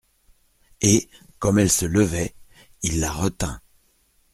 Et, 0.81 1.07
comme 1.37 1.59
elle 1.59 1.69
se 1.69 1.85
levait, 1.85 2.33
il 2.81 3.01
la 3.01 3.11
retint. 3.11 3.61